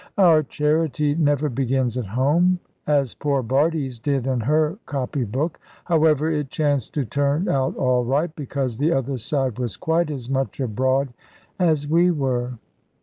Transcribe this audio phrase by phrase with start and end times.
[0.17, 2.57] Our charity never begins at home;
[2.87, 5.59] as poor Bardie's did in her copy book.
[5.85, 10.27] However, it chanced to turn out all right, because the other side was quite as
[10.27, 11.09] much abroad
[11.59, 12.53] as we were.